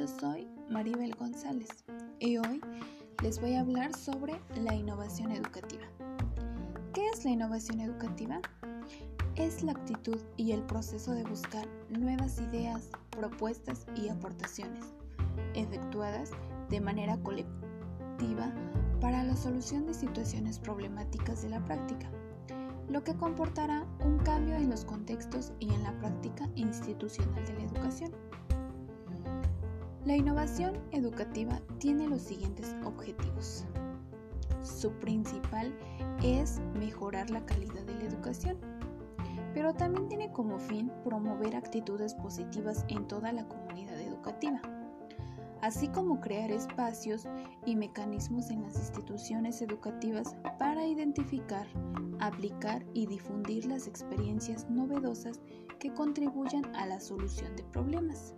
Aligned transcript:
yo 0.00 0.08
soy 0.08 0.48
Maribel 0.70 1.14
González 1.14 1.68
y 2.20 2.38
hoy 2.38 2.62
les 3.22 3.38
voy 3.38 3.52
a 3.52 3.60
hablar 3.60 3.94
sobre 3.94 4.40
la 4.54 4.74
innovación 4.74 5.30
educativa. 5.30 5.82
¿Qué 6.94 7.06
es 7.08 7.22
la 7.26 7.32
innovación 7.32 7.80
educativa? 7.80 8.40
Es 9.34 9.62
la 9.62 9.72
actitud 9.72 10.18
y 10.38 10.52
el 10.52 10.62
proceso 10.62 11.12
de 11.12 11.24
buscar 11.24 11.68
nuevas 11.90 12.40
ideas, 12.40 12.88
propuestas 13.10 13.84
y 13.94 14.08
aportaciones, 14.08 14.86
efectuadas 15.52 16.30
de 16.70 16.80
manera 16.80 17.18
colectiva 17.18 18.54
para 19.02 19.22
la 19.22 19.36
solución 19.36 19.84
de 19.84 19.92
situaciones 19.92 20.58
problemáticas 20.58 21.42
de 21.42 21.50
la 21.50 21.62
práctica, 21.66 22.10
lo 22.88 23.04
que 23.04 23.14
comportará 23.16 23.86
un 24.02 24.16
cambio 24.20 24.54
en 24.54 24.70
los 24.70 24.86
contextos 24.86 25.52
y 25.60 25.74
en 25.74 25.82
la 25.82 25.92
práctica 25.98 26.48
institucional 26.54 27.44
de 27.44 27.52
la 27.52 27.64
educación. 27.64 28.12
La 30.10 30.16
innovación 30.16 30.76
educativa 30.90 31.60
tiene 31.78 32.08
los 32.08 32.22
siguientes 32.22 32.74
objetivos. 32.84 33.64
Su 34.60 34.90
principal 34.94 35.72
es 36.20 36.60
mejorar 36.76 37.30
la 37.30 37.46
calidad 37.46 37.84
de 37.84 37.94
la 37.94 38.06
educación, 38.06 38.58
pero 39.54 39.72
también 39.72 40.08
tiene 40.08 40.32
como 40.32 40.58
fin 40.58 40.90
promover 41.04 41.54
actitudes 41.54 42.14
positivas 42.14 42.84
en 42.88 43.06
toda 43.06 43.30
la 43.32 43.46
comunidad 43.46 44.00
educativa 44.00 44.60
así 45.62 45.88
como 45.88 46.20
crear 46.20 46.50
espacios 46.50 47.26
y 47.66 47.76
mecanismos 47.76 48.50
en 48.50 48.62
las 48.62 48.76
instituciones 48.76 49.60
educativas 49.60 50.34
para 50.58 50.86
identificar, 50.86 51.66
aplicar 52.18 52.82
y 52.94 53.06
difundir 53.06 53.66
las 53.66 53.86
experiencias 53.86 54.68
novedosas 54.70 55.38
que 55.78 55.92
contribuyan 55.92 56.74
a 56.74 56.86
la 56.86 56.98
solución 56.98 57.54
de 57.56 57.64
problemas. 57.64 58.34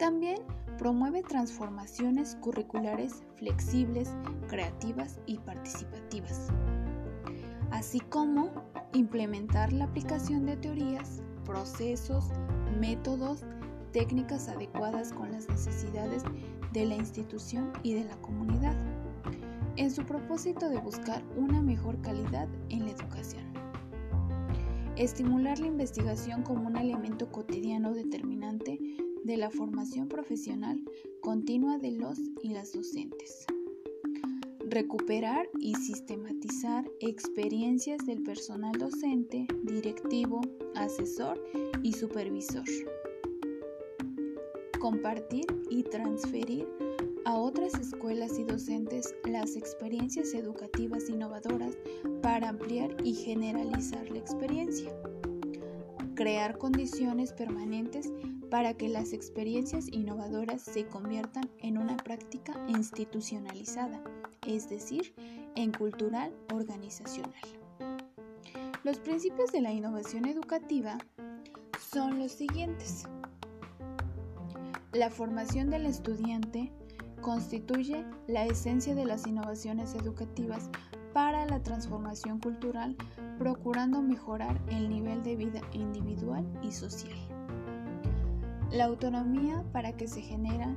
También 0.00 0.38
promueve 0.78 1.22
transformaciones 1.22 2.34
curriculares 2.40 3.22
flexibles, 3.36 4.08
creativas 4.48 5.20
y 5.26 5.36
participativas, 5.36 6.48
así 7.70 8.00
como 8.00 8.50
implementar 8.94 9.74
la 9.74 9.84
aplicación 9.84 10.46
de 10.46 10.56
teorías, 10.56 11.22
procesos, 11.44 12.30
métodos, 12.80 13.44
técnicas 13.92 14.48
adecuadas 14.48 15.12
con 15.12 15.32
las 15.32 15.46
necesidades 15.50 16.22
de 16.72 16.86
la 16.86 16.94
institución 16.94 17.70
y 17.82 17.92
de 17.92 18.04
la 18.04 18.16
comunidad, 18.22 18.76
en 19.76 19.90
su 19.90 20.02
propósito 20.06 20.70
de 20.70 20.78
buscar 20.78 21.22
una 21.36 21.60
mejor 21.60 22.00
calidad 22.00 22.48
en 22.70 22.86
la 22.86 22.92
educación. 22.92 23.44
Estimular 24.96 25.58
la 25.58 25.66
investigación 25.66 26.42
como 26.42 26.68
un 26.68 26.78
elemento 26.78 27.30
cotidiano 27.30 27.92
determinante 27.92 28.78
de 29.24 29.36
la 29.36 29.50
formación 29.50 30.08
profesional 30.08 30.82
continua 31.20 31.78
de 31.78 31.92
los 31.92 32.18
y 32.42 32.50
las 32.50 32.72
docentes. 32.72 33.46
Recuperar 34.68 35.48
y 35.58 35.74
sistematizar 35.74 36.90
experiencias 37.00 38.06
del 38.06 38.22
personal 38.22 38.72
docente, 38.78 39.46
directivo, 39.64 40.40
asesor 40.74 41.42
y 41.82 41.92
supervisor 41.92 42.64
compartir 44.80 45.44
y 45.68 45.84
transferir 45.84 46.66
a 47.26 47.36
otras 47.36 47.74
escuelas 47.74 48.38
y 48.38 48.44
docentes 48.44 49.14
las 49.24 49.54
experiencias 49.54 50.32
educativas 50.34 51.08
innovadoras 51.08 51.76
para 52.22 52.48
ampliar 52.48 52.96
y 53.04 53.14
generalizar 53.14 54.10
la 54.10 54.18
experiencia. 54.18 54.90
Crear 56.14 56.58
condiciones 56.58 57.32
permanentes 57.32 58.10
para 58.50 58.74
que 58.74 58.88
las 58.88 59.12
experiencias 59.12 59.86
innovadoras 59.88 60.60
se 60.62 60.86
conviertan 60.86 61.48
en 61.58 61.78
una 61.78 61.96
práctica 61.96 62.52
institucionalizada, 62.68 64.02
es 64.46 64.68
decir, 64.68 65.14
en 65.54 65.72
cultural 65.72 66.34
organizacional. 66.52 67.32
Los 68.82 68.98
principios 68.98 69.52
de 69.52 69.60
la 69.60 69.72
innovación 69.72 70.24
educativa 70.24 70.98
son 71.78 72.18
los 72.18 72.32
siguientes. 72.32 73.04
La 74.92 75.10
formación 75.10 75.70
del 75.70 75.86
estudiante 75.86 76.72
constituye 77.20 78.04
la 78.26 78.46
esencia 78.46 78.94
de 78.94 79.04
las 79.04 79.26
innovaciones 79.26 79.94
educativas 79.94 80.70
para 81.12 81.44
la 81.46 81.62
transformación 81.62 82.40
cultural, 82.40 82.96
procurando 83.38 84.02
mejorar 84.02 84.60
el 84.70 84.88
nivel 84.88 85.22
de 85.22 85.36
vida 85.36 85.60
individual 85.72 86.46
y 86.62 86.72
social. 86.72 87.39
La 88.72 88.84
autonomía 88.84 89.64
para 89.72 89.96
que 89.96 90.06
se 90.06 90.22
generan 90.22 90.76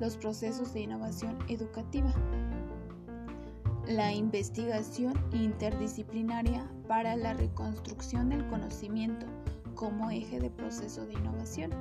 los 0.00 0.16
procesos 0.16 0.72
de 0.72 0.80
innovación 0.80 1.36
educativa. 1.48 2.10
La 3.86 4.12
investigación 4.14 5.14
interdisciplinaria 5.32 6.66
para 6.88 7.14
la 7.14 7.34
reconstrucción 7.34 8.30
del 8.30 8.46
conocimiento 8.48 9.26
como 9.74 10.10
eje 10.10 10.40
de 10.40 10.50
proceso 10.50 11.04
de 11.04 11.12
innovación 11.12 11.72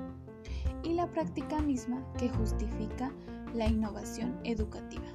y 0.83 0.93
la 0.93 1.07
práctica 1.07 1.61
misma 1.61 2.05
que 2.17 2.27
justifica 2.27 3.13
la 3.53 3.67
innovación 3.67 4.37
educativa. 4.43 5.07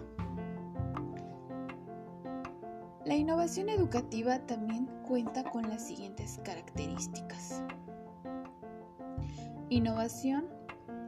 La 3.04 3.14
innovación 3.14 3.68
educativa 3.68 4.38
también 4.46 4.86
cuenta 5.06 5.44
con 5.44 5.68
las 5.68 5.86
siguientes 5.86 6.40
características. 6.44 7.62
Innovación 9.72 10.46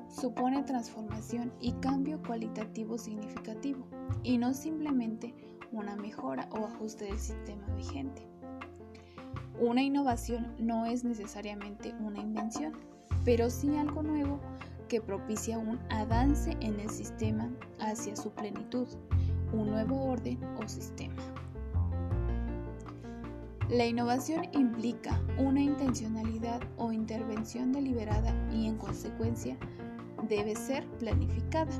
supone 0.09 0.63
transformación 0.63 1.53
y 1.59 1.73
cambio 1.73 2.23
cualitativo 2.23 2.97
significativo 2.97 3.89
y 4.23 4.39
no 4.39 4.55
simplemente 4.55 5.35
una 5.73 5.97
mejora 5.97 6.49
o 6.53 6.67
ajuste 6.67 7.07
del 7.07 7.19
sistema 7.19 7.67
vigente. 7.75 8.25
Una 9.59 9.83
innovación 9.83 10.55
no 10.61 10.87
es 10.87 11.03
necesariamente 11.03 11.93
una 11.99 12.21
invención, 12.21 12.75
pero 13.25 13.51
sí 13.51 13.77
algo 13.77 14.05
nuevo 14.05 14.39
que 14.89 15.01
propicia 15.01 15.59
un 15.59 15.81
avance 15.91 16.57
en 16.61 16.79
el 16.79 16.89
sistema 16.89 17.51
hacia 17.81 18.15
su 18.15 18.31
plenitud, 18.31 18.87
un 19.53 19.71
nuevo 19.71 20.05
orden 20.05 20.39
o 20.63 20.69
sistema. 20.69 21.32
La 23.73 23.87
innovación 23.87 24.45
implica 24.53 25.19
una 25.39 25.63
intencionalidad 25.63 26.61
o 26.77 26.93
intervención 26.93 27.73
deliberada 27.73 28.37
y 28.53 28.67
en 28.67 28.77
consecuencia 28.77 29.57
debe 30.29 30.55
ser 30.55 30.87
planificada. 30.99 31.73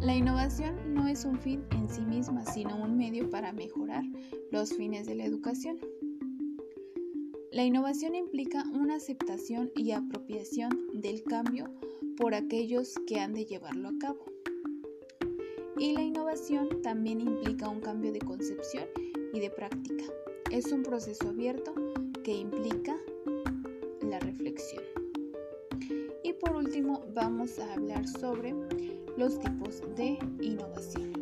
La 0.00 0.14
innovación 0.14 0.94
no 0.94 1.08
es 1.08 1.24
un 1.24 1.36
fin 1.36 1.64
en 1.72 1.88
sí 1.88 2.00
misma, 2.02 2.44
sino 2.44 2.80
un 2.80 2.96
medio 2.96 3.28
para 3.28 3.52
mejorar 3.52 4.04
los 4.52 4.72
fines 4.72 5.08
de 5.08 5.16
la 5.16 5.24
educación. 5.24 5.80
La 7.50 7.64
innovación 7.64 8.14
implica 8.14 8.62
una 8.72 8.94
aceptación 8.94 9.72
y 9.74 9.90
apropiación 9.90 10.70
del 10.94 11.24
cambio 11.24 11.68
por 12.16 12.34
aquellos 12.34 12.94
que 13.08 13.18
han 13.18 13.34
de 13.34 13.46
llevarlo 13.46 13.88
a 13.88 13.98
cabo. 13.98 14.32
Y 15.78 15.92
la 15.92 16.02
innovación 16.02 16.82
también 16.82 17.20
implica 17.20 17.68
un 17.68 17.80
cambio 17.80 18.12
de 18.12 18.20
concepción 18.20 18.84
y 19.32 19.40
de 19.40 19.50
práctica. 19.50 20.04
Es 20.50 20.70
un 20.70 20.82
proceso 20.82 21.28
abierto 21.28 21.74
que 22.22 22.32
implica 22.32 22.96
la 24.02 24.18
reflexión. 24.20 24.84
Y 26.22 26.32
por 26.34 26.54
último 26.54 27.04
vamos 27.14 27.58
a 27.58 27.72
hablar 27.72 28.06
sobre 28.06 28.54
los 29.16 29.38
tipos 29.38 29.82
de 29.96 30.18
innovación. 30.40 31.12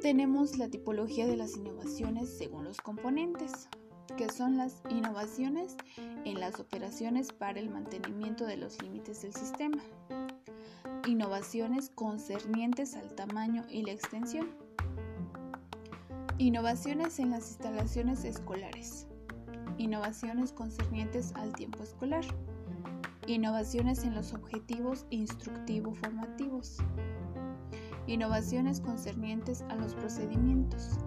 Tenemos 0.00 0.56
la 0.56 0.68
tipología 0.68 1.26
de 1.26 1.36
las 1.36 1.56
innovaciones 1.56 2.28
según 2.30 2.64
los 2.64 2.80
componentes 2.80 3.68
que 4.16 4.28
son 4.28 4.56
las 4.56 4.82
innovaciones 4.90 5.76
en 6.24 6.40
las 6.40 6.58
operaciones 6.58 7.32
para 7.32 7.60
el 7.60 7.70
mantenimiento 7.70 8.44
de 8.44 8.56
los 8.56 8.82
límites 8.82 9.22
del 9.22 9.34
sistema, 9.34 9.82
innovaciones 11.10 11.90
concernientes 11.90 12.94
al 12.94 13.12
tamaño 13.16 13.64
y 13.68 13.82
la 13.82 13.90
extensión, 13.90 14.48
innovaciones 16.38 17.18
en 17.18 17.30
las 17.30 17.48
instalaciones 17.48 18.24
escolares, 18.24 19.08
innovaciones 19.76 20.52
concernientes 20.52 21.32
al 21.34 21.52
tiempo 21.52 21.82
escolar, 21.82 22.24
innovaciones 23.26 24.04
en 24.04 24.14
los 24.14 24.32
objetivos 24.32 25.04
instructivo-formativos, 25.10 26.76
innovaciones 28.06 28.80
concernientes 28.80 29.62
a 29.62 29.74
los 29.74 29.94
procedimientos, 29.94 30.98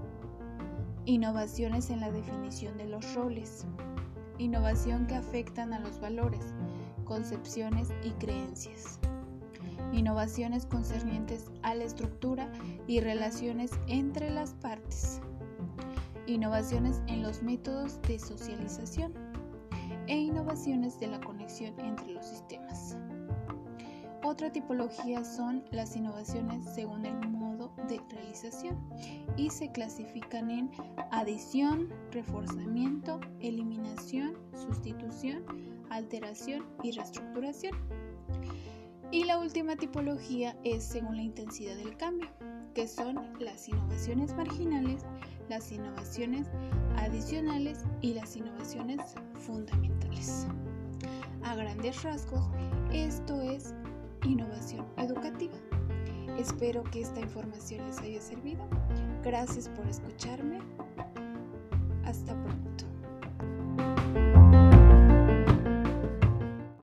Innovaciones 1.06 1.90
en 1.90 2.00
la 2.00 2.10
definición 2.12 2.78
de 2.78 2.86
los 2.86 3.14
roles. 3.14 3.66
Innovación 4.38 5.06
que 5.06 5.16
afectan 5.16 5.74
a 5.74 5.80
los 5.80 6.00
valores, 6.00 6.54
concepciones 7.04 7.90
y 8.06 8.12
creencias. 8.12 9.02
Innovaciones 9.94 10.66
concernientes 10.66 11.52
a 11.62 11.76
la 11.76 11.84
estructura 11.84 12.52
y 12.88 13.00
relaciones 13.00 13.72
entre 13.88 14.32
las 14.32 14.56
partes. 14.56 15.22
Innovaciones 16.26 17.02
en 17.08 17.22
los 17.22 17.44
métodos 17.44 18.02
de 18.02 18.18
socialización. 18.18 19.14
e 20.08 20.18
innovaciones 20.18 21.00
de 21.00 21.08
la 21.08 21.22
conexión 21.22 21.80
entre 21.80 22.12
los 22.12 22.26
sistemas. 22.26 22.98
Otra 24.22 24.52
tipología 24.52 25.24
son 25.24 25.64
las 25.72 25.96
innovaciones 25.96 26.66
según 26.74 27.06
el 27.06 27.30
modo 27.30 27.74
de 27.88 28.02
realización 28.10 28.78
y 29.38 29.50
se 29.50 29.72
clasifican 29.72 30.50
en 30.50 30.72
adición, 31.12 31.88
reforzamiento, 32.12 33.20
eliminación, 33.40 34.36
sustitución, 34.54 35.44
alteración 35.90 36.66
y 36.84 36.92
reestructuración. 36.92 37.78
Y 39.14 39.26
la 39.26 39.38
última 39.38 39.76
tipología 39.76 40.58
es 40.64 40.84
según 40.84 41.18
la 41.18 41.22
intensidad 41.22 41.76
del 41.76 41.96
cambio, 41.98 42.28
que 42.74 42.88
son 42.88 43.20
las 43.40 43.70
innovaciones 43.70 44.36
marginales, 44.36 45.04
las 45.50 45.72
innovaciones 45.72 46.48
adicionales 46.98 47.86
y 48.02 48.16
las 48.16 48.36
innovaciones 48.36 49.14
fundamentales. 49.36 50.48
A 51.44 51.54
grandes 51.54 52.02
rasgos, 52.02 52.44
esto 52.92 53.40
es 53.40 53.76
innovación 54.26 54.88
educativa. 54.98 55.54
Espero 56.40 56.84
que 56.84 57.02
esta 57.02 57.20
información 57.20 57.86
les 57.86 58.00
haya 58.00 58.20
servido. 58.20 58.68
Gracias 59.22 59.70
por 59.70 59.88
escucharme. 59.88 60.58
Hasta 62.04 62.34